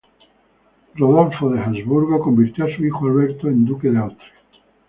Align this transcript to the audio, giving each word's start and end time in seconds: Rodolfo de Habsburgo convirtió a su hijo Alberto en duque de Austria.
Rodolfo 0.95 1.51
de 1.51 1.59
Habsburgo 1.59 2.19
convirtió 2.21 2.65
a 2.65 2.75
su 2.75 2.83
hijo 2.83 3.05
Alberto 3.05 3.47
en 3.49 3.65
duque 3.65 3.89
de 3.91 3.99
Austria. 3.99 4.31